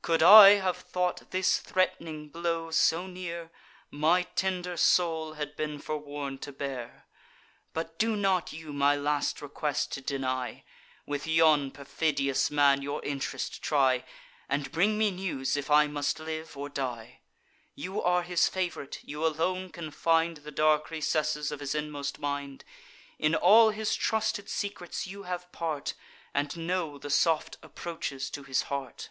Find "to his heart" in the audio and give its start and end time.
28.30-29.10